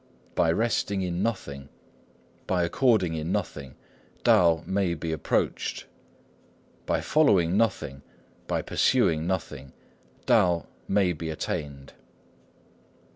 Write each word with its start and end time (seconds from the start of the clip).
By 0.33 0.51
resting 0.51 1.03
in 1.03 1.21
nothing, 1.21 1.69
by 2.47 2.63
according 2.63 3.13
in 3.13 3.31
nothing, 3.31 3.75
Tao 4.23 4.63
may 4.65 4.95
be 4.95 5.11
approached. 5.11 5.85
By 6.87 7.01
following 7.01 7.55
nothing, 7.55 8.01
by 8.47 8.63
pursuing 8.63 9.27
nothing, 9.27 9.73
Tao 10.25 10.65
may 10.87 11.13
be 11.13 11.29
attained." 11.29 11.93